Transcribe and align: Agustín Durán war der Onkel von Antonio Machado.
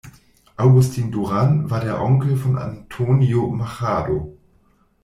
Agustín 0.57 1.11
Durán 1.11 1.69
war 1.69 1.79
der 1.81 2.01
Onkel 2.01 2.35
von 2.35 2.57
Antonio 2.57 3.51
Machado. 3.51 4.35